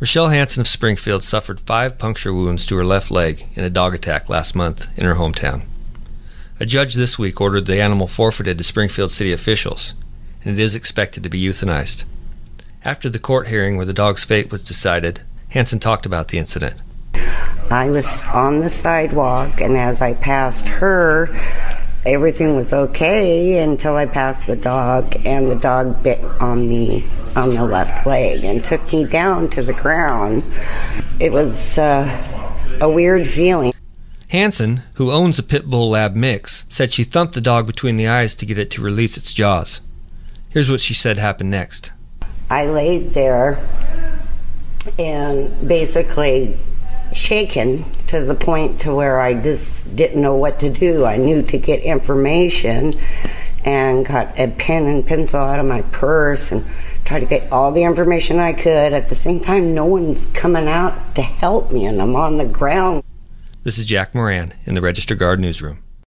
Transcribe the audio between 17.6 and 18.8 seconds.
I was on the